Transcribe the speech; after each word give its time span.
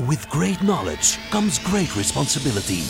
With 0.00 0.28
great 0.28 0.60
knowledge 0.60 1.18
comes 1.30 1.58
great 1.60 1.94
responsibility. 1.96 2.82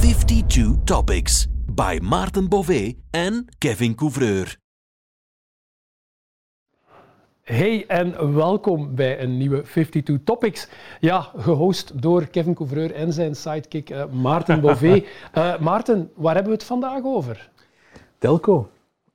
Fifty-two 0.00 0.78
topics 0.86 1.46
by 1.68 1.98
Maarten 2.00 2.48
Bové 2.48 2.96
and 3.12 3.50
Kevin 3.60 3.94
Couvreur. 3.94 4.56
Hey 7.46 7.86
en 7.86 8.34
welkom 8.34 8.94
bij 8.94 9.20
een 9.22 9.36
nieuwe 9.36 9.62
52 9.62 10.18
Topics. 10.24 10.68
Ja, 11.00 11.20
gehost 11.36 12.02
door 12.02 12.26
Kevin 12.26 12.54
Couvreur 12.54 12.94
en 12.94 13.12
zijn 13.12 13.36
sidekick 13.36 13.90
uh, 13.90 14.04
Maarten 14.06 14.60
Bové. 14.60 15.04
Uh, 15.34 15.58
Maarten, 15.68 16.10
waar 16.14 16.34
hebben 16.34 16.52
we 16.52 16.58
het 16.58 16.66
vandaag 16.66 17.04
over? 17.04 17.50
Telco. 18.18 18.68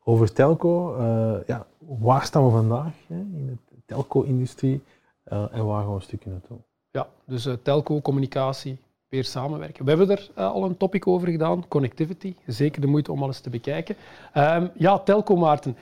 Over 0.04 0.34
telco. 0.34 0.98
Uh, 0.98 1.48
ja, 1.48 1.66
waar 1.78 2.26
staan 2.26 2.46
we 2.46 2.52
vandaag 2.52 2.94
hè, 3.08 3.16
in 3.16 3.46
de 3.46 3.78
telco-industrie 3.86 4.82
en 5.24 5.66
waar 5.66 5.82
gaan 5.82 5.90
we 5.90 5.96
een 5.96 6.02
stukje 6.02 6.30
naartoe? 6.30 6.58
Ja, 6.92 7.08
dus 7.26 7.48
telco, 7.64 8.02
communicatie, 8.02 8.78
weer 9.10 9.26
samenwerken. 9.26 9.84
We 9.84 9.90
hebben 9.90 10.10
er 10.10 10.30
al 10.36 10.64
een 10.64 10.78
topic 10.78 11.08
over 11.08 11.28
gedaan, 11.28 11.68
connectivity. 11.68 12.36
Zeker 12.46 12.82
de 12.82 12.88
moeite 12.88 13.12
om 13.12 13.24
alles 13.24 13.40
te 13.40 13.50
bekijken. 13.50 13.96
Ehm, 14.34 14.68
ja, 14.74 15.00
telco, 15.00 15.36
Maarten. 15.36 15.76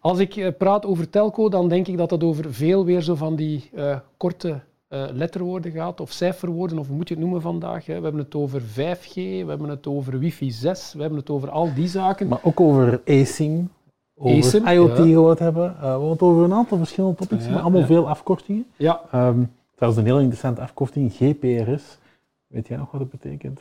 Als 0.00 0.18
ik 0.18 0.36
eh, 0.36 0.48
praat 0.58 0.86
over 0.86 1.10
telco, 1.10 1.48
dan 1.48 1.68
denk 1.68 1.86
ik 1.86 1.96
dat 1.96 2.10
het 2.10 2.24
over 2.24 2.52
veel 2.52 2.84
weer 2.84 3.00
zo 3.00 3.14
van 3.14 3.36
die 3.36 3.70
uh, 3.74 3.96
korte 4.16 4.60
uh, 4.88 5.04
letterwoorden 5.12 5.72
gaat, 5.72 6.00
of 6.00 6.12
cijferwoorden, 6.12 6.78
of 6.78 6.86
hoe 6.86 6.96
moet 6.96 7.08
je 7.08 7.14
het 7.14 7.22
noemen 7.22 7.42
vandaag. 7.42 7.86
Hè. 7.86 7.96
We 7.96 8.02
hebben 8.02 8.22
het 8.22 8.34
over 8.34 8.62
5G, 8.62 9.14
we 9.14 9.44
hebben 9.48 9.68
het 9.68 9.86
over 9.86 10.18
wifi 10.18 10.50
6, 10.50 10.92
we 10.92 11.00
hebben 11.00 11.18
het 11.18 11.30
over 11.30 11.50
al 11.50 11.74
die 11.74 11.88
zaken. 11.88 12.28
Maar 12.28 12.40
ook 12.42 12.60
over 12.60 13.00
eSIM, 13.04 13.70
over 14.16 14.38
ASIM, 14.38 14.66
IoT 14.66 14.96
ja. 14.96 15.28
het 15.28 15.38
hebben. 15.38 15.74
Uh, 15.74 15.80
we 15.80 15.86
hebben 15.86 16.08
het 16.08 16.22
over 16.22 16.44
een 16.44 16.52
aantal 16.52 16.78
verschillende 16.78 17.16
topics, 17.16 17.44
ja, 17.44 17.50
maar 17.50 17.60
allemaal 17.60 17.80
ja. 17.80 17.86
veel 17.86 18.08
afkortingen. 18.08 18.66
Ja. 18.76 19.00
Um, 19.14 19.52
trouwens, 19.74 20.02
een 20.02 20.08
heel 20.08 20.18
interessante 20.18 20.60
afkorting, 20.60 21.12
GPRS. 21.12 21.98
Weet 22.46 22.68
jij 22.68 22.76
nog 22.76 22.90
wat 22.90 23.00
het 23.00 23.10
betekent? 23.10 23.60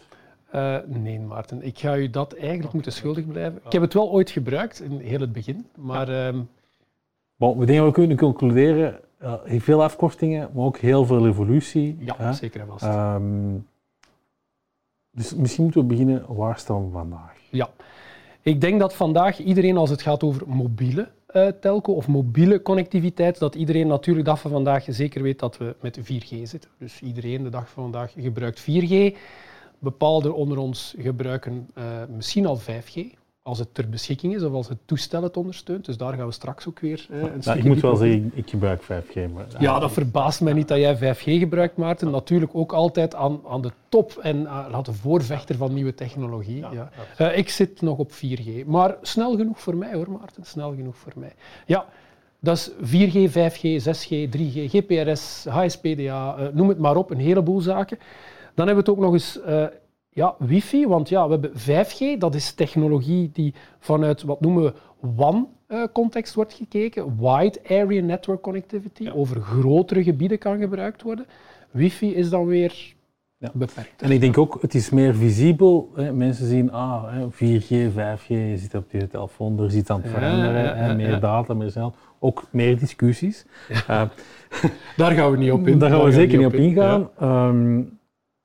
Uh, 0.55 0.77
nee, 0.85 1.19
Maarten. 1.19 1.63
Ik 1.63 1.79
ga 1.79 1.97
u 1.97 2.09
dat 2.09 2.33
eigenlijk 2.33 2.73
moeten 2.73 2.91
schuldig 2.91 3.27
blijven. 3.27 3.61
Ik 3.65 3.71
heb 3.71 3.81
het 3.81 3.93
wel 3.93 4.11
ooit 4.11 4.29
gebruikt, 4.29 4.81
in 4.81 4.99
heel 4.99 5.19
het 5.19 5.31
begin, 5.31 5.65
maar... 5.75 6.11
Ja. 6.11 6.27
Um... 6.27 6.49
Bon, 7.35 7.57
we 7.57 7.65
denken 7.65 7.85
we 7.85 7.91
kunnen 7.91 8.17
concluderen, 8.17 8.99
uh, 9.21 9.33
veel 9.45 9.83
afkortingen, 9.83 10.49
maar 10.53 10.65
ook 10.65 10.77
heel 10.77 11.05
veel 11.05 11.27
evolutie. 11.27 11.97
Ja, 11.99 12.15
hè? 12.17 12.33
zeker 12.33 12.61
en 12.61 12.67
vast. 12.67 12.83
Um, 12.83 13.67
dus 15.11 15.35
misschien 15.35 15.63
moeten 15.63 15.81
we 15.81 15.87
beginnen, 15.87 16.25
waar 16.27 16.59
staan 16.59 16.85
we 16.85 16.91
vandaag? 16.91 17.33
Ja, 17.49 17.69
ik 18.41 18.61
denk 18.61 18.79
dat 18.79 18.93
vandaag 18.95 19.39
iedereen, 19.39 19.77
als 19.77 19.89
het 19.89 20.01
gaat 20.01 20.23
over 20.23 20.47
mobiele 20.47 21.07
uh, 21.35 21.47
telco 21.47 21.93
of 21.93 22.07
mobiele 22.07 22.61
connectiviteit, 22.61 23.39
dat 23.39 23.55
iedereen 23.55 23.87
natuurlijk 23.87 24.25
de 24.25 24.31
dag 24.31 24.41
van 24.41 24.51
vandaag 24.51 24.85
zeker 24.87 25.21
weet 25.21 25.39
dat 25.39 25.57
we 25.57 25.75
met 25.81 25.99
4G 25.99 26.41
zitten. 26.43 26.69
Dus 26.77 27.01
iedereen 27.01 27.43
de 27.43 27.49
dag 27.49 27.69
van 27.69 27.83
vandaag 27.83 28.13
gebruikt 28.17 28.61
4G. 28.61 29.15
Bepaalde 29.79 30.33
onder 30.33 30.57
ons 30.57 30.95
gebruiken 30.97 31.69
uh, 31.77 31.83
misschien 32.15 32.45
al 32.45 32.59
5G, 32.59 33.17
als 33.47 33.59
het 33.59 33.73
ter 33.73 33.89
beschikking 33.89 34.35
is 34.35 34.43
of 34.43 34.53
als 34.53 34.69
het 34.69 34.77
toestel 34.85 35.23
het 35.23 35.37
ondersteunt. 35.37 35.85
Dus 35.85 35.97
daar 35.97 36.13
gaan 36.13 36.25
we 36.25 36.31
straks 36.31 36.67
ook 36.67 36.79
weer 36.79 37.07
een 37.09 37.41
nou, 37.43 37.57
Ik 37.57 37.63
moet 37.63 37.81
wel 37.81 37.95
zeggen, 37.95 38.31
ik 38.33 38.49
gebruik 38.49 38.81
5G. 38.83 39.33
Maar, 39.33 39.45
ja, 39.59 39.79
dat 39.79 39.91
verbaast 39.91 40.41
mij 40.41 40.53
niet 40.53 40.67
dat 40.67 40.77
jij 40.77 41.15
5G 41.15 41.23
gebruikt, 41.23 41.77
Maarten. 41.77 42.11
Natuurlijk 42.11 42.55
ook 42.55 42.73
altijd 42.73 43.15
aan, 43.15 43.39
aan 43.47 43.61
de 43.61 43.71
top 43.89 44.17
en 44.21 44.41
uh, 44.41 44.65
laten 44.71 44.95
voorvechter 44.95 45.55
van 45.55 45.73
nieuwe 45.73 45.93
technologie. 45.93 46.65
Ja, 46.71 46.89
ja. 47.17 47.31
ik 47.31 47.49
zit 47.49 47.81
nog 47.81 47.97
op 47.97 48.11
4G, 48.11 48.65
maar 48.65 48.95
snel 49.01 49.35
genoeg 49.35 49.59
voor 49.59 49.75
mij 49.75 49.93
hoor, 49.93 50.11
Maarten. 50.11 50.43
Snel 50.43 50.73
genoeg 50.75 50.97
voor 50.97 51.13
mij. 51.15 51.33
Ja, 51.65 51.85
dat 52.39 52.57
is 52.57 52.71
4G, 52.71 53.31
5G, 53.31 53.81
6G, 53.81 54.29
3G, 54.37 54.69
GPRS, 54.69 55.45
HSPDA, 55.49 56.49
noem 56.53 56.69
het 56.69 56.79
maar 56.79 56.95
op, 56.95 57.09
een 57.09 57.19
heleboel 57.19 57.61
zaken. 57.61 57.99
Dan 58.57 58.67
hebben 58.67 58.85
we 58.85 58.91
het 58.91 58.99
ook 58.99 59.05
nog 59.05 59.13
eens 59.13 59.39
uh, 59.47 59.65
ja, 60.09 60.35
wifi, 60.39 60.87
want 60.87 61.09
ja, 61.09 61.27
we 61.27 61.31
hebben 61.31 61.51
5G, 61.51 62.17
dat 62.17 62.35
is 62.35 62.53
technologie 62.53 63.29
die 63.33 63.53
vanuit 63.79 64.23
wat 64.23 64.41
noemen 64.41 64.63
we 64.63 64.73
WAN-context 64.99 66.33
wordt 66.33 66.53
gekeken, 66.53 67.17
Wide 67.19 67.59
Area 67.67 68.01
Network 68.01 68.41
Connectivity, 68.41 69.09
over 69.09 69.41
grotere 69.41 70.03
gebieden 70.03 70.37
kan 70.37 70.59
gebruikt 70.59 71.01
worden. 71.01 71.25
Wifi 71.71 72.15
is 72.15 72.29
dan 72.29 72.45
weer 72.45 72.93
ja. 73.37 73.51
beperkt. 73.53 74.01
En 74.01 74.11
ik 74.11 74.19
denk 74.21 74.37
ook, 74.37 74.57
het 74.61 74.75
is 74.75 74.89
meer 74.89 75.15
visibel. 75.15 75.91
Hè. 75.95 76.13
Mensen 76.13 76.47
zien, 76.47 76.71
ah, 76.71 77.23
4G, 77.29 77.91
5G, 77.93 78.27
je 78.27 78.57
zit 78.57 78.75
op 78.75 78.91
je 78.91 79.07
telefoon, 79.07 79.59
er 79.59 79.71
zit 79.71 79.89
aan 79.89 80.01
het 80.01 80.11
veranderen, 80.11 80.63
ja, 80.63 80.87
ja, 80.87 80.93
meer 80.93 81.19
data, 81.19 81.53
meer 81.53 81.71
snel. 81.71 81.95
Ook 82.19 82.43
meer 82.49 82.79
discussies. 82.79 83.45
Uh, 83.69 84.01
Daar 84.97 85.11
gaan 85.11 85.31
we 85.31 85.37
niet 85.37 85.51
op 85.51 85.67
in. 85.67 85.79
Daar 85.79 85.89
gaan 85.89 86.03
we 86.03 86.11
zeker 86.11 86.37
niet 86.37 86.47
op 86.47 86.53
ingaan. 86.53 87.09
Um, 87.21 87.96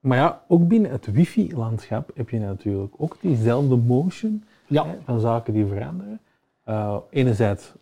maar 0.03 0.19
ja, 0.19 0.43
ook 0.49 0.69
binnen 0.69 0.91
het 0.91 1.13
wifi-landschap 1.13 2.11
heb 2.15 2.31
je 2.31 2.39
natuurlijk 2.39 2.95
ook 2.97 3.17
diezelfde 3.21 3.77
motion 3.77 4.45
ja. 4.67 4.87
hè, 4.87 4.97
van 5.05 5.21
zaken 5.21 5.53
die 5.53 5.67
veranderen. 5.67 6.21
Uh, 6.69 6.97
enerzijds 7.11 7.73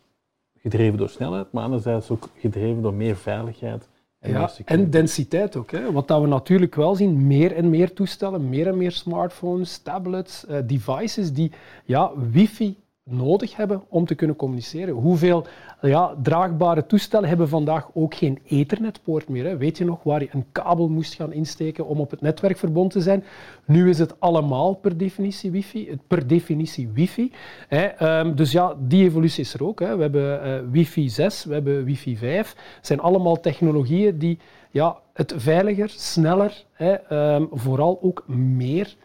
gedreven 0.59 0.99
door 0.99 1.09
snelheid, 1.09 1.53
maar 1.53 1.65
anderzijds 1.65 2.11
ook 2.11 2.29
gedreven 2.37 2.83
door 2.83 2.95
meer 2.95 3.17
veiligheid. 3.17 3.89
En, 4.19 4.31
ja, 4.31 4.51
en 4.65 4.91
densiteit 4.91 5.57
ook. 5.57 5.71
Hè. 5.71 5.93
Wat 5.93 6.09
dat 6.09 6.21
we 6.21 6.27
natuurlijk 6.27 6.75
wel 6.75 6.95
zien, 6.95 7.27
meer 7.27 7.53
en 7.57 7.71
meer 7.71 7.93
toestellen, 7.93 8.49
meer 8.49 8.67
en 8.67 8.77
meer 8.77 8.93
smartphones, 8.93 9.79
tablets, 9.79 10.45
uh, 10.49 10.57
devices 10.65 11.33
die 11.33 11.53
ja, 11.85 12.13
wifi 12.31 12.77
nodig 13.05 13.57
hebben 13.57 13.83
om 13.89 14.07
te 14.07 14.15
kunnen 14.15 14.37
communiceren. 14.37 14.95
Hoeveel 14.95 15.47
ja, 15.81 16.15
draagbare 16.23 16.87
toestellen 16.87 17.29
hebben 17.29 17.49
vandaag 17.49 17.91
ook 17.95 18.15
geen 18.15 18.39
ethernetpoort 18.45 19.29
meer? 19.29 19.45
Hè? 19.45 19.57
Weet 19.57 19.79
je 19.79 19.85
nog 19.85 20.03
waar 20.03 20.21
je 20.21 20.29
een 20.33 20.45
kabel 20.53 20.89
moest 20.89 21.15
gaan 21.15 21.33
insteken 21.33 21.87
om 21.87 22.01
op 22.01 22.11
het 22.11 22.21
netwerk 22.21 22.57
verbonden 22.57 22.93
te 22.93 23.01
zijn? 23.01 23.25
Nu 23.65 23.89
is 23.89 23.99
het 23.99 24.21
allemaal 24.21 24.75
per 24.75 24.97
definitie 24.97 25.51
wifi. 25.51 25.99
Per 26.07 26.27
definitie 26.27 26.89
wifi. 26.89 27.33
Hè? 27.69 28.19
Um, 28.21 28.35
dus 28.35 28.53
ja, 28.53 28.77
die 28.79 29.05
evolutie 29.05 29.43
is 29.43 29.55
er 29.55 29.65
ook. 29.65 29.81
Hè? 29.81 29.97
We 29.97 30.03
hebben 30.03 30.47
uh, 30.47 30.71
wifi 30.71 31.09
6, 31.09 31.45
we 31.45 31.53
hebben 31.53 31.85
wifi 31.85 32.17
5. 32.17 32.55
Het 32.77 32.87
zijn 32.87 33.01
allemaal 33.01 33.41
technologieën 33.41 34.19
die 34.19 34.39
ja, 34.71 34.97
het 35.13 35.35
veiliger, 35.37 35.89
sneller, 35.89 36.65
hè, 36.73 37.35
um, 37.35 37.49
vooral 37.53 37.99
ook 38.03 38.25
meer 38.29 38.97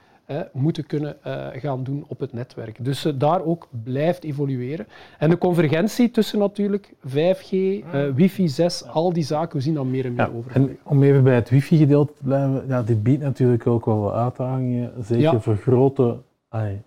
moeten 0.52 0.86
kunnen 0.86 1.18
uh, 1.28 1.48
gaan 1.54 1.84
doen 1.84 2.06
op 2.08 2.20
het 2.20 2.34
netwerk. 2.34 2.86
Dus 2.86 3.06
uh, 3.06 3.14
daar 3.16 3.46
ook 3.46 3.68
blijft 3.84 4.24
evolueren. 4.24 4.88
En 5.18 5.30
de 5.30 5.38
convergentie 5.38 6.12
tussen 6.12 6.40
natuurlijk 6.40 6.94
5G, 7.08 7.52
uh, 7.52 8.08
eh, 8.08 8.16
wifi 8.16 8.48
6, 8.48 8.88
al 8.88 9.14
die 9.14 9.24
zaken, 9.24 9.58
we 9.58 9.64
zien 9.64 9.74
dan 9.74 9.92
meer 9.92 10.06
en 10.06 10.14
meer 10.14 10.26
ja, 10.26 10.32
over. 10.38 10.52
En 10.52 10.78
om 10.84 11.04
even 11.04 11.24
bij 11.24 11.36
het 11.36 11.50
wifi-gedeelte 11.50 12.14
te 12.14 12.24
blijven, 12.24 12.64
ja, 12.68 12.84
dit 12.84 13.04
biedt 13.04 13.22
natuurlijk 13.22 13.68
ook 13.68 13.86
wel 13.86 14.00
wat 14.00 14.14
uitdagingen, 14.14 14.92
zeker 15.04 15.24
ja. 15.24 15.40
voor 15.40 15.56
grote 15.56 16.18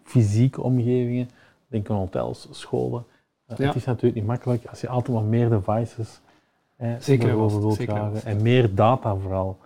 fysieke 0.03 0.63
omgevingen. 0.63 1.29
Denk 1.69 1.91
aan 1.91 1.97
hotels, 1.97 2.49
scholen. 2.51 3.05
Ja. 3.47 3.67
Het 3.67 3.75
is 3.75 3.85
natuurlijk 3.85 4.15
niet 4.15 4.27
makkelijk 4.27 4.67
als 4.67 4.81
je 4.81 4.89
altijd 4.89 5.17
maar 5.17 5.27
meer 5.27 5.49
devices 5.49 6.21
zeker 6.99 7.35
over 7.35 7.61
wilt 7.61 7.81
dragen 7.81 8.25
en 8.25 8.43
meer 8.43 8.75
data 8.75 9.17
vooral. 9.17 9.59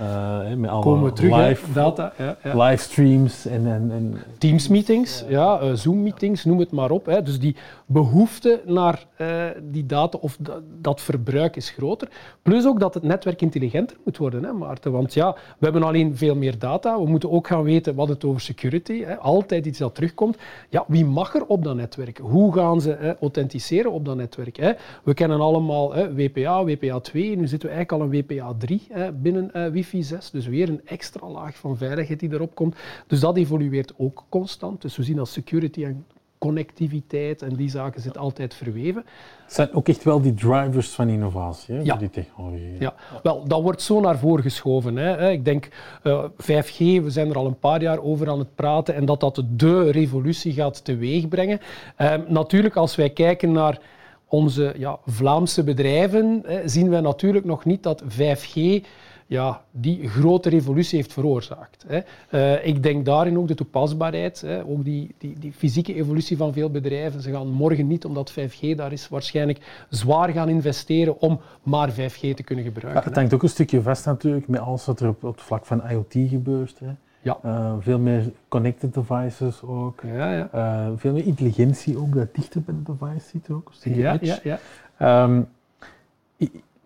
Uh, 0.00 0.54
met 0.56 0.70
alle 0.70 0.82
Komen 0.82 1.04
we 1.04 1.12
terug, 1.12 1.36
live, 1.36 1.72
data. 1.72 2.12
Ja, 2.18 2.36
ja. 2.42 2.64
Livestreams 2.64 3.46
en, 3.46 3.66
en, 3.66 3.90
en... 3.90 4.18
Teams 4.38 4.68
meetings, 4.68 5.24
ja, 5.28 5.62
uh, 5.62 5.72
Zoom 5.72 6.02
meetings, 6.02 6.44
noem 6.44 6.58
het 6.58 6.70
maar 6.70 6.90
op. 6.90 7.06
Hè. 7.06 7.22
Dus 7.22 7.38
die 7.38 7.56
behoefte 7.92 8.62
naar 8.66 9.06
uh, 9.18 9.44
die 9.62 9.86
data 9.86 10.18
of 10.18 10.38
dat 10.80 11.00
verbruik 11.00 11.56
is 11.56 11.70
groter. 11.70 12.08
Plus 12.42 12.66
ook 12.66 12.80
dat 12.80 12.94
het 12.94 13.02
netwerk 13.02 13.42
intelligenter 13.42 13.96
moet 14.04 14.16
worden, 14.16 14.44
hè, 14.44 14.52
Maarten. 14.52 14.92
Want 14.92 15.14
ja, 15.14 15.32
we 15.32 15.64
hebben 15.64 15.82
alleen 15.82 16.16
veel 16.16 16.36
meer 16.36 16.58
data. 16.58 16.98
We 16.98 17.08
moeten 17.08 17.30
ook 17.30 17.46
gaan 17.46 17.62
weten 17.62 17.94
wat 17.94 18.08
het 18.08 18.24
over 18.24 18.40
security, 18.40 19.04
hè. 19.04 19.18
altijd 19.18 19.66
iets 19.66 19.78
dat 19.78 19.94
terugkomt. 19.94 20.36
Ja, 20.68 20.84
wie 20.88 21.04
mag 21.04 21.34
er 21.34 21.46
op 21.46 21.64
dat 21.64 21.76
netwerk? 21.76 22.18
Hoe 22.18 22.52
gaan 22.52 22.80
ze 22.80 22.96
hè, 22.98 23.18
authenticeren 23.18 23.92
op 23.92 24.04
dat 24.04 24.16
netwerk? 24.16 24.56
Hè? 24.56 24.72
We 25.02 25.14
kennen 25.14 25.40
allemaal 25.40 25.94
hè, 25.94 26.14
WPA, 26.14 26.64
WPA2, 26.66 27.12
nu 27.12 27.46
zitten 27.46 27.68
we 27.68 27.74
eigenlijk 27.74 27.92
al 27.92 28.00
een 28.00 28.24
WPA3 28.24 28.92
hè, 28.92 29.12
binnen 29.12 29.72
wifi 29.72 30.02
6. 30.02 30.30
Dus 30.30 30.46
weer 30.46 30.68
een 30.68 30.80
extra 30.84 31.28
laag 31.28 31.56
van 31.56 31.76
veiligheid 31.76 32.20
die 32.20 32.32
erop 32.32 32.54
komt. 32.54 32.76
Dus 33.06 33.20
dat 33.20 33.36
evolueert 33.36 33.92
ook 33.96 34.24
constant. 34.28 34.82
Dus 34.82 34.96
we 34.96 35.02
zien 35.02 35.16
dat 35.16 35.28
security 35.28 35.84
en 35.84 36.04
connectiviteit 36.42 37.42
en 37.42 37.56
die 37.56 37.70
zaken 37.70 38.00
zitten 38.00 38.20
altijd 38.20 38.54
verweven. 38.54 39.04
Het 39.44 39.54
zijn 39.54 39.72
ook 39.72 39.88
echt 39.88 40.04
wel 40.04 40.20
die 40.20 40.34
drivers 40.34 40.88
van 40.88 41.08
innovatie, 41.08 41.74
hè, 41.74 41.80
ja. 41.80 41.96
die 41.96 42.10
technologie. 42.10 42.76
Ja. 42.78 42.94
wel, 43.22 43.48
dat 43.48 43.62
wordt 43.62 43.82
zo 43.82 44.00
naar 44.00 44.18
voren 44.18 44.42
geschoven. 44.42 44.96
Hè. 44.96 45.30
Ik 45.30 45.44
denk 45.44 45.68
uh, 46.02 46.24
eh, 46.46 46.64
5G, 46.64 46.78
we 46.78 47.10
zijn 47.10 47.30
er 47.30 47.36
al 47.36 47.46
een 47.46 47.58
paar 47.58 47.82
jaar 47.82 48.02
over 48.02 48.30
aan 48.30 48.38
het 48.38 48.54
praten 48.54 48.94
en 48.94 49.04
dat 49.04 49.20
dat 49.20 49.42
de 49.50 49.90
revolutie 49.90 50.52
gaat 50.52 50.84
teweegbrengen. 50.84 51.60
Uh, 51.98 52.14
natuurlijk, 52.26 52.76
als 52.76 52.96
wij 52.96 53.10
kijken 53.10 53.52
naar 53.52 53.80
onze 54.26 54.74
ja, 54.78 54.98
Vlaamse 55.06 55.64
bedrijven, 55.64 56.44
zien 56.64 56.90
wij 56.90 57.00
natuurlijk 57.00 57.44
nog 57.44 57.64
niet 57.64 57.82
dat 57.82 58.02
5G 58.02 58.84
ja, 59.32 59.62
die 59.70 60.08
grote 60.08 60.48
revolutie 60.48 60.98
heeft 60.98 61.12
veroorzaakt. 61.12 61.84
Hè. 61.86 62.00
Uh, 62.30 62.66
ik 62.66 62.82
denk 62.82 63.04
daarin 63.04 63.38
ook 63.38 63.48
de 63.48 63.54
toepasbaarheid, 63.54 64.40
hè, 64.40 64.64
ook 64.64 64.84
die, 64.84 65.14
die, 65.18 65.38
die, 65.38 65.52
fysieke 65.52 65.94
evolutie 65.94 66.36
van 66.36 66.52
veel 66.52 66.70
bedrijven. 66.70 67.20
Ze 67.20 67.30
gaan 67.30 67.48
morgen 67.48 67.86
niet, 67.86 68.04
omdat 68.04 68.32
5G 68.32 68.76
daar 68.76 68.92
is, 68.92 69.08
waarschijnlijk 69.08 69.86
zwaar 69.88 70.28
gaan 70.28 70.48
investeren 70.48 71.20
om 71.20 71.40
maar 71.62 71.92
5G 71.92 72.20
te 72.34 72.42
kunnen 72.44 72.64
gebruiken. 72.64 73.02
Ja, 73.02 73.08
het 73.08 73.16
hangt 73.16 73.34
ook 73.34 73.42
een 73.42 73.48
stukje 73.48 73.82
vast 73.82 74.06
natuurlijk 74.06 74.48
met 74.48 74.60
alles 74.60 74.86
wat 74.86 75.00
er 75.00 75.08
op, 75.08 75.24
op 75.24 75.34
het 75.34 75.44
vlak 75.44 75.66
van 75.66 75.82
IoT 75.90 76.14
gebeurt. 76.28 76.78
Hè. 76.78 76.90
Ja. 77.22 77.38
Uh, 77.44 77.74
veel 77.78 77.98
meer 77.98 78.32
connected 78.48 78.94
devices 78.94 79.62
ook. 79.62 80.02
Ja, 80.06 80.32
ja. 80.32 80.48
Uh, 80.54 80.92
veel 80.96 81.12
meer 81.12 81.26
intelligentie 81.26 81.98
ook, 81.98 82.14
dat 82.14 82.34
dichter 82.34 82.62
bij 82.62 82.74
de 82.74 82.92
device 82.92 83.28
zit 83.28 83.50
ook. 83.50 83.72
Ja, 83.82 84.18
ja, 84.20 84.38
ja. 84.42 85.24
Um, 85.24 85.48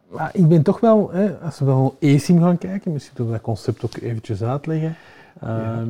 maar 0.09 0.31
ik 0.33 0.49
ben 0.49 0.63
toch 0.63 0.81
wel, 0.81 1.11
hè, 1.11 1.39
als 1.39 1.59
we 1.59 1.65
wel 1.65 1.97
eSIM 1.99 2.41
gaan 2.41 2.59
kijken, 2.59 2.93
misschien 2.93 3.27
we 3.27 3.33
dat 3.33 3.41
concept 3.41 3.85
ook 3.85 3.97
eventjes 3.97 4.43
uitleggen. 4.43 4.97
Ehm, 5.41 5.89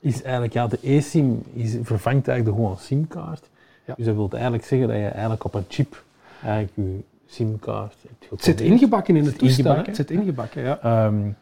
is 0.00 0.22
eigenlijk, 0.22 0.52
ja, 0.52 0.66
de 0.66 0.78
eSIM 0.82 1.42
is, 1.52 1.76
vervangt 1.82 2.28
eigenlijk 2.28 2.44
de 2.44 2.62
gewone 2.62 2.80
SIM-kaart. 2.80 3.48
Ja. 3.84 3.94
Dus 3.96 4.06
dat 4.06 4.14
wil 4.14 4.28
eigenlijk 4.32 4.64
zeggen 4.64 4.88
dat 4.88 4.96
je 4.96 5.06
eigenlijk 5.06 5.44
op 5.44 5.54
een 5.54 5.64
chip 5.68 6.02
eigenlijk 6.42 6.72
je 6.74 7.02
SIM-kaart 7.26 7.96
hebt 8.08 8.30
Het 8.30 8.44
zit 8.44 8.60
ingebakken 8.60 9.16
in 9.16 9.24
het 9.24 9.38
toestel, 9.38 9.76
het 9.76 9.96
zit 9.96 10.10
ingebakken, 10.10 10.62
ja. 10.62 11.06
Um, 11.06 11.36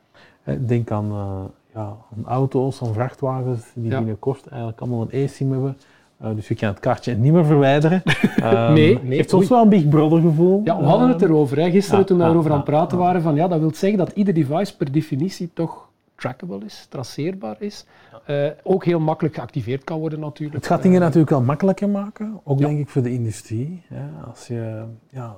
denk 0.66 0.90
aan, 0.90 1.10
uh, 1.10 1.44
ja, 1.74 1.96
aan 2.16 2.24
auto's, 2.26 2.82
aan 2.82 2.92
vrachtwagens 2.92 3.62
die 3.74 3.90
binnenkort 3.90 4.46
eigenlijk 4.46 4.80
allemaal 4.80 5.02
een 5.02 5.10
eSIM 5.10 5.50
hebben. 5.50 5.76
Uh, 6.22 6.34
dus 6.34 6.48
je 6.48 6.54
kan 6.54 6.68
het 6.68 6.78
kaartje 6.78 7.14
niet 7.14 7.32
meer 7.32 7.44
verwijderen. 7.44 8.02
Um, 8.42 8.72
nee, 8.74 8.98
nee. 9.02 9.16
Heeft 9.16 9.30
soms 9.30 9.48
wel 9.48 9.62
een 9.62 9.68
Big 9.68 9.88
Brother 9.88 10.20
gevoel. 10.20 10.60
Ja, 10.64 10.78
we 10.78 10.84
hadden 10.84 11.08
het 11.08 11.22
erover. 11.22 11.60
Hè. 11.60 11.70
Gisteren 11.70 12.06
toen 12.06 12.18
we 12.18 12.24
erover 12.24 12.50
aan 12.50 12.56
het 12.56 12.64
praten 12.64 12.98
waren. 12.98 13.22
Van, 13.22 13.34
ja, 13.34 13.48
dat 13.48 13.60
wil 13.60 13.74
zeggen 13.74 13.98
dat 13.98 14.10
ieder 14.14 14.34
device 14.34 14.76
per 14.76 14.92
definitie 14.92 15.50
toch 15.54 15.88
trackable 16.14 16.64
is, 16.64 16.86
traceerbaar 16.88 17.56
is. 17.58 17.86
Uh, 18.30 18.46
ook 18.62 18.84
heel 18.84 19.00
makkelijk 19.00 19.34
geactiveerd 19.34 19.84
kan 19.84 19.98
worden 19.98 20.20
natuurlijk. 20.20 20.56
Het 20.56 20.66
gaat 20.66 20.82
dingen 20.82 21.00
natuurlijk 21.00 21.30
wel 21.30 21.42
makkelijker 21.42 21.88
maken. 21.88 22.40
Ook 22.44 22.58
denk 22.58 22.78
ik 22.78 22.88
voor 22.88 23.02
de 23.02 23.12
industrie. 23.12 23.82
Als 24.28 24.46
je 24.46 24.82
ja, 25.10 25.36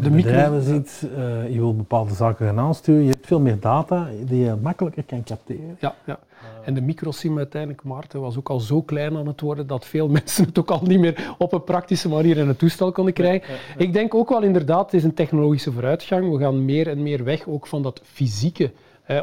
de 0.00 0.10
bedrijven 0.10 0.62
ziet, 0.62 1.02
uh, 1.16 1.52
je 1.52 1.58
wilt 1.58 1.76
bepaalde 1.76 2.14
zaken 2.14 2.46
gaan 2.46 2.58
aansturen, 2.58 3.02
je 3.02 3.10
hebt 3.10 3.26
veel 3.26 3.40
meer 3.40 3.60
data 3.60 4.08
die 4.26 4.44
je 4.44 4.54
makkelijker 4.62 5.02
kan 5.02 5.24
capteren. 5.24 5.76
Ja, 5.80 5.94
ja. 6.04 6.18
En 6.64 6.74
de 6.74 6.80
microsim 6.80 7.38
uiteindelijk, 7.38 7.84
Maarten, 7.84 8.20
was 8.20 8.38
ook 8.38 8.48
al 8.48 8.60
zo 8.60 8.82
klein 8.82 9.16
aan 9.16 9.26
het 9.26 9.40
worden 9.40 9.66
dat 9.66 9.86
veel 9.86 10.08
mensen 10.18 10.44
het 10.44 10.58
ook 10.58 10.70
al 10.70 10.80
niet 10.82 11.00
meer 11.00 11.34
op 11.38 11.52
een 11.52 11.64
praktische 11.64 12.08
manier 12.08 12.36
in 12.36 12.48
het 12.48 12.58
toestel 12.58 12.92
konden 12.92 13.14
krijgen. 13.14 13.54
Ik 13.76 13.92
denk 13.92 14.14
ook 14.14 14.28
wel 14.28 14.42
inderdaad, 14.42 14.84
het 14.84 14.94
is 14.94 15.04
een 15.04 15.14
technologische 15.14 15.72
vooruitgang. 15.72 16.32
We 16.32 16.38
gaan 16.38 16.64
meer 16.64 16.88
en 16.88 17.02
meer 17.02 17.24
weg 17.24 17.48
ook 17.48 17.66
van 17.66 17.82
dat 17.82 18.00
fysieke 18.04 18.70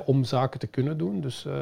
om 0.06 0.24
zaken 0.24 0.60
te 0.60 0.68
kunnen 0.68 0.98
doen. 0.98 1.22
Dus 1.22 1.46
uh, 1.48 1.54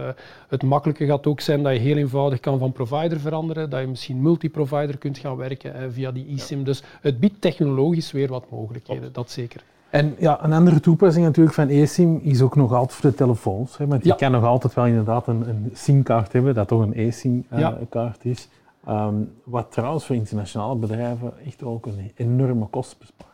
het 0.48 0.64
makkelijke 0.64 1.06
gaat 1.06 1.28
ook 1.28 1.40
zijn 1.40 1.64
dat 1.64 1.74
je 1.74 1.80
heel 1.80 1.98
eenvoudig 1.98 2.40
kan 2.40 2.60
van 2.60 2.72
provider 2.72 3.20
veranderen, 3.20 3.70
dat 3.70 3.80
je 3.80 3.88
misschien 3.88 4.22
multi-provider 4.22 4.98
kunt 4.98 5.18
gaan 5.18 5.36
werken 5.36 5.94
via 5.94 6.12
die 6.12 6.28
eSIM. 6.36 6.64
Dus 6.64 6.84
het 7.02 7.20
biedt 7.20 7.42
technologisch 7.42 8.12
weer 8.12 8.28
wat 8.28 8.50
mogelijkheden, 8.50 9.14
dat 9.14 9.32
zeker. 9.32 9.64
En 9.90 10.16
ja, 10.20 10.44
een 10.44 10.54
andere 10.54 10.80
toepassing 10.80 11.26
natuurlijk 11.26 11.56
van 11.56 11.68
eSIM 11.68 12.20
is 12.24 12.42
ook 12.42 12.56
nog 12.56 12.74
altijd 12.74 13.00
voor 13.00 13.10
de 13.10 13.16
telefoons. 13.16 13.78
Hè, 13.78 13.88
want 13.88 14.04
je 14.06 14.16
kan 14.16 14.32
nog 14.32 14.44
altijd 14.44 14.74
wel 14.74 14.86
inderdaad 14.86 15.28
een, 15.28 15.50
een 15.50 15.70
SIM-kaart 15.74 16.34
hebben, 16.34 16.54
dat 16.54 16.68
toch 16.68 16.82
een 16.82 16.94
eSIM-kaart 16.94 18.26
uh, 18.26 18.32
is. 18.32 18.50
Um, 18.90 19.32
wat 19.44 19.72
trouwens 19.72 20.06
voor 20.06 20.16
internationale 20.16 20.76
bedrijven 20.76 21.34
echt 21.46 21.64
ook 21.64 21.86
een 21.86 22.12
enorme 22.16 22.68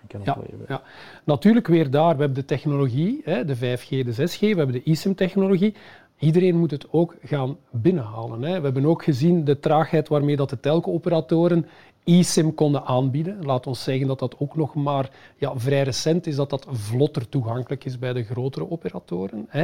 kan 0.08 0.20
opleveren. 0.20 0.66
Ja, 0.68 0.82
Natuurlijk 1.24 1.68
weer 1.68 1.90
daar, 1.90 2.16
we 2.16 2.20
hebben 2.20 2.34
de 2.34 2.46
technologie, 2.46 3.22
hè, 3.24 3.46
de 3.46 3.56
5G, 3.56 3.88
de 3.90 4.14
6G, 4.14 4.40
we 4.40 4.48
hebben 4.48 4.72
de 4.72 4.84
eSIM-technologie. 4.84 5.76
Iedereen 6.20 6.58
moet 6.58 6.72
het 6.72 6.88
ook 6.92 7.16
gaan 7.24 7.58
binnenhalen. 7.72 8.42
Hè. 8.42 8.58
We 8.58 8.64
hebben 8.64 8.86
ook 8.86 9.04
gezien 9.04 9.44
de 9.44 9.60
traagheid 9.60 10.08
waarmee 10.08 10.36
dat 10.36 10.50
de 10.50 10.60
telco-operatoren 10.60 11.66
eSIM 12.04 12.54
konden 12.56 12.86
aanbieden. 12.86 13.46
Laat 13.46 13.68
ons 13.68 13.84
zeggen 13.84 14.08
dat 14.08 14.20
dat 14.20 14.36
ook 14.40 14.56
nog 14.56 14.76
maar 14.76 15.10
ja, 15.38 15.54
vrij 15.56 15.84
recent 15.84 16.28
is, 16.28 16.36
dat 16.36 16.50
dat 16.50 16.68
vlotter 16.72 17.30
toegankelijk 17.30 17.86
is 17.86 18.00
bij 18.00 18.14
de 18.14 18.24
grotere 18.24 18.72
operatoren. 18.72 19.48
Hè. 19.50 19.62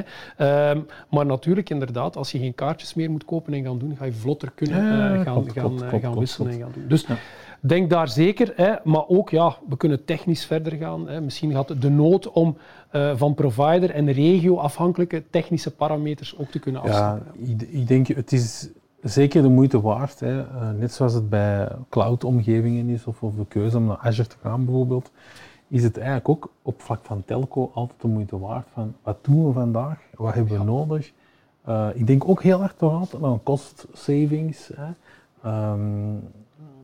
Um, 0.72 0.86
maar 1.10 1.26
natuurlijk, 1.26 1.70
inderdaad, 1.70 2.16
als 2.16 2.32
je 2.32 2.40
geen 2.40 2.56
kaartjes 2.56 2.94
meer 2.94 3.12
moet 3.12 3.26
kopen 3.26 3.54
en 3.54 3.64
gaan 3.64 3.80
doen, 3.80 3.96
ga 3.96 4.06
je 4.06 4.12
vlotter 4.12 4.52
kunnen 4.56 4.84
uh, 4.84 5.22
gaan, 5.22 5.52
gaan, 5.52 5.84
eh, 5.84 6.02
gaan 6.02 6.20
wisselen 6.20 6.52
en 6.52 6.60
gaan 6.60 6.72
doen. 6.74 6.88
Dus 6.88 7.06
denk 7.60 7.90
daar 7.90 8.08
zeker, 8.08 8.54
hè, 8.56 8.74
maar 8.84 9.08
ook, 9.08 9.30
ja, 9.30 9.58
we 9.70 9.78
kunnen 9.78 10.06
technisch 10.06 10.46
verder 10.46 10.78
gaan. 10.78 11.08
Hè. 11.10 11.22
Misschien 11.22 11.52
gaat 11.52 11.82
de 11.82 11.90
nood 11.90 12.32
om 12.32 12.58
uh, 12.92 13.12
van 13.16 13.34
provider 13.34 13.90
en 13.92 14.12
regio-afhankelijke 14.12 15.24
technische 15.30 15.72
parameters 15.72 16.38
ook 16.38 16.52
te 16.52 16.60
kunnen 16.60 16.82
afstemmen. 16.82 17.24
Ja, 17.42 17.48
ik, 17.48 17.62
ik 17.62 17.88
denk, 17.88 18.08
het 18.08 18.32
is 18.32 18.70
zeker 19.02 19.42
de 19.42 19.48
moeite 19.48 19.82
waard. 19.82 20.20
Hè. 20.20 20.38
Uh, 20.38 20.70
net 20.78 20.94
zoals 20.94 21.14
het 21.14 21.30
bij 21.30 21.68
cloud-omgevingen 21.90 22.90
is, 22.90 23.06
of, 23.06 23.24
of 23.24 23.36
de 23.36 23.46
keuze 23.48 23.78
om 23.78 23.86
naar 23.86 23.98
Azure 23.98 24.28
te 24.28 24.36
gaan 24.42 24.66
bijvoorbeeld, 24.66 25.12
is 25.68 25.84
het 25.84 25.98
eigenlijk 25.98 26.30
ook 26.30 26.52
op 26.62 26.82
vlak 26.82 27.00
van 27.04 27.24
telco 27.26 27.72
altijd 27.74 28.02
de 28.02 28.08
moeite 28.08 28.40
waard 28.40 28.68
van 28.74 28.94
wat 29.04 29.18
doen 29.22 29.48
we 29.48 29.54
vandaag, 29.54 30.00
wat 30.16 30.34
hebben 30.34 30.58
we 30.58 30.64
nodig. 30.64 31.12
Uh, 31.68 31.88
ik 31.94 32.08
denk 32.08 32.28
ook 32.28 32.44
heel 32.44 32.62
erg 32.62 32.74
toch 32.74 32.94
altijd 32.94 33.24
aan 33.24 33.44
cost 33.44 33.88
savings. 33.94 34.72
Hè. 34.76 34.92
Um, 35.72 36.22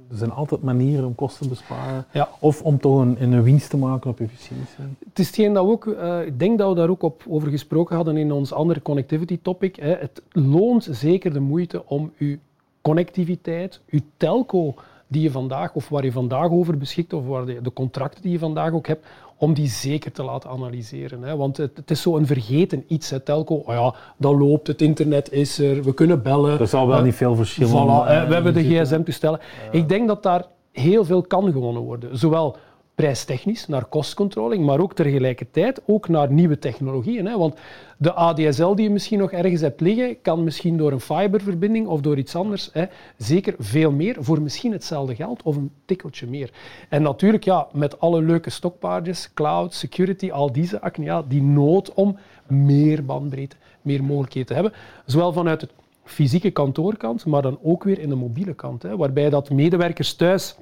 er 0.09 0.17
zijn 0.17 0.31
altijd 0.31 0.61
manieren 0.61 1.05
om 1.05 1.15
kosten 1.15 1.41
te 1.43 1.49
besparen. 1.49 2.05
Ja. 2.11 2.29
Of 2.39 2.61
om 2.61 2.79
toch 2.79 2.99
een, 2.99 3.23
een 3.23 3.43
winst 3.43 3.69
te 3.69 3.77
maken 3.77 4.09
op 4.09 4.19
efficiëntie. 4.19 4.75
Het 5.09 5.19
is 5.19 5.27
hetgeen 5.27 5.53
dat 5.53 5.65
we 5.65 5.71
ook, 5.71 5.85
uh, 5.85 6.25
ik 6.25 6.39
denk 6.39 6.57
dat 6.57 6.69
we 6.69 6.75
daar 6.75 6.89
ook 6.89 7.03
op 7.03 7.23
over 7.27 7.49
gesproken 7.49 7.95
hadden 7.95 8.17
in 8.17 8.31
ons 8.31 8.53
andere 8.53 8.81
connectivity 8.81 9.39
topic. 9.41 9.75
Hè. 9.75 9.95
Het 9.95 10.21
loont 10.31 10.87
zeker 10.91 11.33
de 11.33 11.39
moeite 11.39 11.85
om 11.85 12.11
uw 12.17 12.37
connectiviteit, 12.81 13.81
uw 13.89 13.99
telco 14.17 14.73
die 15.07 15.21
je 15.21 15.31
vandaag, 15.31 15.73
of 15.75 15.89
waar 15.89 16.03
je 16.03 16.11
vandaag 16.11 16.49
over 16.49 16.77
beschikt, 16.77 17.13
of 17.13 17.25
waar 17.25 17.45
de, 17.45 17.61
de 17.61 17.73
contracten 17.73 18.21
die 18.21 18.31
je 18.31 18.39
vandaag 18.39 18.71
ook 18.71 18.87
hebt, 18.87 19.05
om 19.37 19.53
die 19.53 19.67
zeker 19.67 20.11
te 20.11 20.23
laten 20.23 20.49
analyseren. 20.49 21.21
Hè. 21.21 21.35
Want 21.35 21.57
het, 21.57 21.77
het 21.77 21.91
is 21.91 22.01
zo'n 22.01 22.25
vergeten 22.25 22.83
iets. 22.87 23.09
Hè. 23.09 23.19
Telco, 23.19 23.55
oh 23.55 23.73
ja, 23.73 23.93
dat 24.17 24.35
loopt, 24.35 24.67
het 24.67 24.81
internet 24.81 25.31
is 25.31 25.59
er, 25.59 25.83
we 25.83 25.93
kunnen 25.93 26.21
bellen. 26.23 26.59
Er 26.59 26.67
zal 26.67 26.87
wel 26.87 27.01
niet 27.01 27.15
veel 27.15 27.35
verschil 27.35 27.67
zijn. 27.67 27.83
Voilà, 27.83 28.27
we 28.27 28.33
hebben 28.33 28.53
de 28.53 28.63
gsm-toestellen. 28.63 29.39
Ik 29.71 29.89
denk 29.89 30.07
dat 30.07 30.23
daar 30.23 30.45
heel 30.71 31.05
veel 31.05 31.21
kan 31.21 31.51
gewonnen 31.51 31.81
worden. 31.81 32.17
Zowel 32.17 32.55
prijstechnisch 32.95 33.67
naar 33.67 33.85
kostcontrolling, 33.85 34.65
maar 34.65 34.79
ook 34.79 34.93
tegelijkertijd 34.93 35.81
ook 35.85 36.07
naar 36.07 36.31
nieuwe 36.31 36.59
technologieën. 36.59 37.25
Hè? 37.25 37.37
Want 37.37 37.55
de 37.97 38.13
ADSL 38.13 38.73
die 38.73 38.83
je 38.83 38.89
misschien 38.89 39.19
nog 39.19 39.31
ergens 39.31 39.61
hebt 39.61 39.81
liggen, 39.81 40.21
kan 40.21 40.43
misschien 40.43 40.77
door 40.77 40.91
een 40.91 40.99
fiberverbinding 40.99 41.87
of 41.87 42.01
door 42.01 42.17
iets 42.17 42.35
anders 42.35 42.69
hè, 42.73 42.85
zeker 43.17 43.55
veel 43.59 43.91
meer 43.91 44.15
voor 44.19 44.41
misschien 44.41 44.71
hetzelfde 44.71 45.15
geld 45.15 45.43
of 45.43 45.55
een 45.55 45.71
tikkeltje 45.85 46.27
meer. 46.27 46.51
En 46.89 47.01
natuurlijk, 47.01 47.43
ja, 47.43 47.67
met 47.73 47.99
alle 47.99 48.21
leuke 48.21 48.49
stokpaardjes, 48.49 49.33
cloud, 49.33 49.73
security, 49.73 50.31
al 50.31 50.51
die 50.51 50.67
zaken, 50.67 51.03
ja, 51.03 51.23
die 51.27 51.43
nood 51.43 51.93
om 51.93 52.17
meer 52.47 53.05
bandbreedte, 53.05 53.55
meer 53.81 54.03
mogelijkheden 54.03 54.47
te 54.47 54.53
hebben, 54.53 54.73
zowel 55.05 55.33
vanuit 55.33 55.61
het 55.61 55.71
fysieke 56.03 56.51
kantoorkant, 56.51 57.25
maar 57.25 57.41
dan 57.41 57.59
ook 57.63 57.83
weer 57.83 57.99
in 57.99 58.09
de 58.09 58.15
mobiele 58.15 58.53
kant, 58.53 58.81
hè, 58.81 58.97
waarbij 58.97 59.29
dat 59.29 59.49
medewerkers 59.49 60.13
thuis 60.13 60.55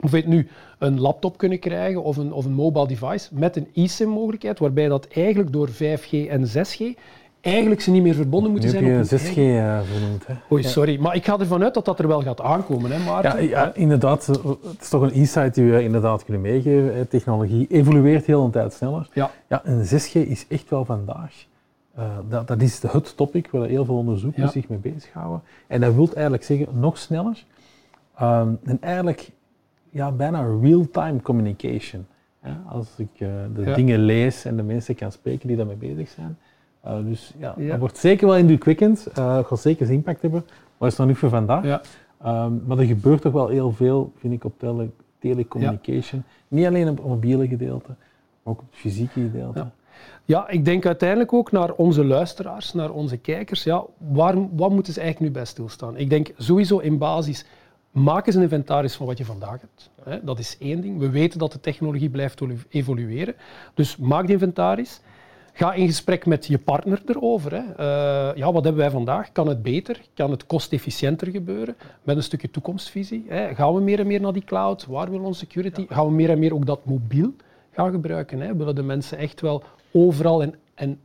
of 0.00 0.10
het 0.10 0.26
nu 0.26 0.48
een 0.78 1.00
laptop 1.00 1.38
kunnen 1.38 1.58
krijgen 1.58 2.02
of 2.02 2.16
een, 2.16 2.32
of 2.32 2.44
een 2.44 2.52
mobile 2.52 2.86
device 2.86 3.28
met 3.32 3.56
een 3.56 3.68
eSIM-mogelijkheid, 3.74 4.58
waarbij 4.58 4.88
dat 4.88 5.06
eigenlijk 5.06 5.52
door 5.52 5.68
5G 5.68 6.28
en 6.28 6.48
6G 6.48 6.98
eigenlijk 7.40 7.80
ze 7.80 7.90
niet 7.90 8.02
meer 8.02 8.14
verbonden 8.14 8.50
moeten 8.50 8.70
zijn. 8.70 8.84
op 8.84 9.04
6G 9.04 9.36
uh, 9.36 9.80
vernoemd. 9.82 10.26
Hè? 10.26 10.34
Oei, 10.52 10.62
sorry. 10.62 11.00
Maar 11.00 11.14
ik 11.14 11.24
ga 11.24 11.38
ervan 11.38 11.62
uit 11.62 11.74
dat 11.74 11.84
dat 11.84 11.98
er 11.98 12.08
wel 12.08 12.22
gaat 12.22 12.40
aankomen, 12.40 12.90
hè, 12.90 13.04
Maarten? 13.04 13.42
Ja, 13.42 13.48
ja, 13.48 13.74
inderdaad. 13.74 14.26
Het 14.26 14.80
is 14.80 14.88
toch 14.88 15.02
een 15.02 15.12
insight 15.12 15.54
die 15.54 15.70
we 15.70 15.82
inderdaad 15.82 16.24
kunnen 16.24 16.42
meegeven. 16.42 17.08
Technologie 17.08 17.66
evolueert 17.70 18.26
heel 18.26 18.44
een 18.44 18.50
tijd 18.50 18.72
sneller. 18.72 19.08
Ja. 19.12 19.30
Ja, 19.48 19.64
en 19.64 19.86
6G 19.86 20.12
is 20.12 20.46
echt 20.48 20.70
wel 20.70 20.84
vandaag... 20.84 21.46
Uh, 21.98 22.04
dat, 22.28 22.48
dat 22.48 22.62
is 22.62 22.82
het 22.82 23.16
topic 23.16 23.48
waar 23.50 23.68
heel 23.68 23.84
veel 23.84 23.96
onderzoekers 23.96 24.52
zich 24.52 24.68
mee 24.68 24.78
bezighouden. 24.78 25.42
En 25.66 25.80
dat 25.80 25.94
wil 25.94 26.08
eigenlijk 26.14 26.44
zeggen 26.44 26.66
nog 26.78 26.98
sneller. 26.98 27.44
Um, 28.22 28.58
en 28.64 28.78
eigenlijk 28.80 29.30
ja, 29.90 30.12
bijna 30.12 30.46
real-time 30.60 31.22
communication. 31.22 32.06
als 32.68 32.86
ik 32.96 33.08
uh, 33.18 33.28
de 33.54 33.72
dingen 33.72 33.98
lees 33.98 34.44
en 34.44 34.56
de 34.56 34.62
mensen 34.62 34.94
kan 34.94 35.12
spreken 35.12 35.48
die 35.48 35.56
daarmee 35.56 35.76
bezig 35.76 36.08
zijn. 36.08 36.38
Uh, 36.86 37.04
dus 37.04 37.34
ja, 37.38 37.54
dat 37.58 37.78
wordt 37.78 37.98
zeker 37.98 38.26
wel 38.26 38.36
indrukwekkend. 38.36 39.08
Uh, 39.18 39.44
gaat 39.44 39.60
zeker 39.60 39.90
impact 39.90 40.22
hebben, 40.22 40.44
maar 40.78 40.88
is 40.88 40.96
nog 40.96 41.06
niet 41.06 41.16
voor 41.16 41.28
vandaag. 41.28 41.64
Ja. 41.64 41.80
Um, 42.44 42.62
maar 42.66 42.78
er 42.78 42.84
gebeurt 42.84 43.20
toch 43.20 43.32
wel 43.32 43.48
heel 43.48 43.72
veel, 43.72 44.12
vind 44.16 44.32
ik, 44.32 44.44
op 44.44 44.58
tele 44.58 44.88
telecommunication. 45.18 46.22
Niet 46.48 46.66
alleen 46.66 46.88
op 46.88 46.96
het 46.96 47.06
mobiele 47.06 47.48
gedeelte, 47.48 47.88
maar 48.42 48.54
ook 48.54 48.60
op 48.60 48.66
het 48.70 48.78
fysieke 48.78 49.20
gedeelte. 49.20 49.66
Ja, 50.24 50.48
ik 50.48 50.64
denk 50.64 50.86
uiteindelijk 50.86 51.32
ook 51.32 51.52
naar 51.52 51.72
onze 51.72 52.04
luisteraars, 52.04 52.72
naar 52.72 52.90
onze 52.90 53.16
kijkers. 53.16 53.64
Ja, 53.64 53.84
waar, 53.98 54.56
wat 54.56 54.70
moeten 54.70 54.92
ze 54.92 55.00
eigenlijk 55.00 55.30
nu 55.30 55.36
bij 55.38 55.46
stilstaan? 55.46 55.96
Ik 55.96 56.10
denk 56.10 56.30
sowieso 56.36 56.78
in 56.78 56.98
basis 56.98 57.44
Maak 57.90 58.26
eens 58.26 58.36
een 58.36 58.42
inventaris 58.42 58.94
van 58.94 59.06
wat 59.06 59.18
je 59.18 59.24
vandaag 59.24 59.60
hebt. 59.60 59.90
Dat 60.24 60.38
is 60.38 60.56
één 60.58 60.80
ding. 60.80 60.98
We 60.98 61.10
weten 61.10 61.38
dat 61.38 61.52
de 61.52 61.60
technologie 61.60 62.10
blijft 62.10 62.40
evolueren. 62.68 63.34
Dus 63.74 63.96
maak 63.96 64.24
die 64.24 64.32
inventaris. 64.32 65.00
Ga 65.52 65.72
in 65.72 65.86
gesprek 65.86 66.26
met 66.26 66.46
je 66.46 66.58
partner 66.58 67.02
erover. 67.06 67.52
Hè. 67.52 67.60
Uh, 67.60 68.36
ja, 68.36 68.52
wat 68.52 68.64
hebben 68.64 68.82
wij 68.82 68.90
vandaag? 68.90 69.32
Kan 69.32 69.48
het 69.48 69.62
beter? 69.62 70.00
Kan 70.14 70.30
het 70.30 70.46
kostefficiënter 70.46 71.28
gebeuren? 71.28 71.76
Met 72.02 72.16
een 72.16 72.22
stukje 72.22 72.50
toekomstvisie. 72.50 73.24
Hè. 73.28 73.54
Gaan 73.54 73.74
we 73.74 73.80
meer 73.80 74.00
en 74.00 74.06
meer 74.06 74.20
naar 74.20 74.32
die 74.32 74.44
cloud? 74.44 74.86
Waar 74.86 75.10
wil 75.10 75.20
onze 75.20 75.38
security? 75.38 75.86
Gaan 75.88 76.06
we 76.06 76.12
meer 76.12 76.30
en 76.30 76.38
meer 76.38 76.54
ook 76.54 76.66
dat 76.66 76.84
mobiel 76.84 77.34
gaan 77.72 77.90
gebruiken? 77.90 78.40
Hè? 78.40 78.56
Willen 78.56 78.74
de 78.74 78.82
mensen 78.82 79.18
echt 79.18 79.40
wel 79.40 79.62
overal 79.92 80.42
en, 80.42 80.54
en 80.74 81.00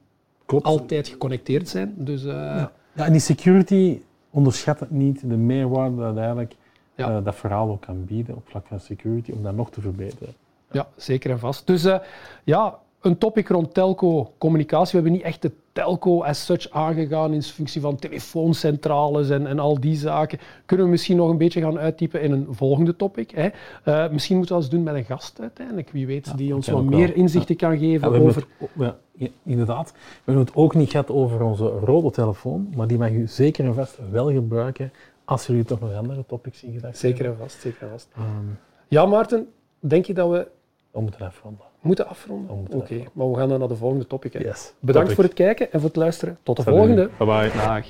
altijd 0.62 1.08
geconnecteerd 1.08 1.70
zijn? 1.70 1.94
Dus, 1.98 2.24
uh, 2.24 2.32
ja. 2.32 2.72
ja, 2.94 3.06
en 3.06 3.12
die 3.12 3.22
security 3.22 4.02
onderschat 4.30 4.80
het 4.80 4.92
niet, 4.92 5.30
de 5.30 5.38
meerwaarde 5.38 5.98
dat 5.98 6.18
eigenlijk 6.18 6.56
uh, 6.95 7.17
dat 7.23 7.35
verhaal 7.35 7.69
ook 7.69 7.81
kan 7.81 8.05
bieden 8.05 8.35
op 8.35 8.43
vlak 8.45 8.65
van 8.67 8.79
security, 8.79 9.31
om 9.31 9.43
dat 9.43 9.55
nog 9.55 9.71
te 9.71 9.81
verbeteren. 9.81 10.33
Ja, 10.71 10.88
zeker 10.95 11.31
en 11.31 11.39
vast. 11.39 11.67
Dus 11.67 11.85
uh, 11.85 11.97
ja, 12.43 12.79
een 13.01 13.17
topic 13.17 13.47
rond 13.47 13.73
telco-communicatie. 13.73 14.91
We 14.91 14.95
hebben 14.95 15.12
niet 15.12 15.21
echt 15.21 15.41
de 15.41 15.51
telco 15.71 16.23
as 16.23 16.45
such 16.45 16.69
aangegaan 16.69 17.33
in 17.33 17.43
functie 17.43 17.81
van 17.81 17.95
telefooncentrales 17.95 19.29
en, 19.29 19.47
en 19.47 19.59
al 19.59 19.79
die 19.79 19.95
zaken. 19.95 20.39
Kunnen 20.65 20.85
we 20.85 20.91
misschien 20.91 21.17
nog 21.17 21.29
een 21.29 21.38
beetje 21.38 21.62
gaan 21.62 21.79
uittypen 21.79 22.21
in 22.21 22.31
een 22.31 22.47
volgende 22.50 22.95
topic. 22.95 23.31
Hè. 23.31 23.50
Uh, 23.85 24.12
misschien 24.12 24.38
moeten 24.38 24.55
we 24.55 24.62
dat 24.62 24.71
eens 24.71 24.83
doen 24.83 24.83
met 24.83 24.95
een 24.95 25.17
gast 25.17 25.39
uiteindelijk. 25.41 25.89
Wie 25.89 26.07
weet, 26.07 26.38
die 26.38 26.55
ons 26.55 26.67
wat 26.67 26.83
meer 26.83 27.15
inzichten 27.15 27.55
kan 27.55 27.77
geven 27.77 28.21
over... 28.21 28.47
Het, 28.57 28.93
ja, 29.13 29.27
inderdaad. 29.43 29.91
We 29.91 30.00
hebben 30.23 30.45
het 30.45 30.55
ook 30.55 30.75
niet 30.75 30.91
gehad 30.91 31.09
over 31.09 31.41
onze 31.41 31.65
rode 31.65 32.12
telefoon, 32.12 32.73
maar 32.75 32.88
die 32.88 32.97
mag 32.97 33.09
u 33.09 33.27
zeker 33.27 33.65
en 33.65 33.73
vast 33.73 34.00
wel 34.12 34.31
gebruiken 34.31 34.91
als 35.25 35.48
jullie 35.48 35.63
toch 35.63 35.80
nog 35.80 35.94
andere 35.94 36.25
topics 36.25 36.60
zien 36.60 36.74
gedacht 36.74 36.98
Zeker 36.98 37.25
en 37.25 37.38
vast, 37.38 37.62
zeker 37.62 37.82
en 37.82 37.89
vast. 37.89 38.08
Um, 38.18 38.60
ja, 38.88 39.06
Maarten, 39.06 39.53
denk 39.80 40.06
je 40.06 40.13
dat 40.13 40.30
we... 40.30 40.48
We 40.92 41.01
moeten 41.01 41.25
afronden. 41.25 41.65
Moeten 41.82 42.08
afronden? 42.08 42.68
Oké, 42.72 43.03
maar 43.13 43.32
we 43.32 43.38
gaan 43.38 43.50
dan 43.50 43.60
naar 43.60 43.68
de 43.68 43.75
volgende 43.75 44.08
topic. 44.08 44.42
Yes. 44.42 44.74
Bedankt 44.80 45.13
voor 45.13 45.24
het 45.24 45.34
kijken 45.34 45.72
en 45.72 45.80
voor 45.80 45.89
het 45.89 45.98
luisteren. 45.98 46.38
Tot 46.44 46.56
de 46.56 46.63
volgende. 46.63 47.10
Bye 47.18 47.27
bye. 47.27 47.51
Dag. 47.51 47.86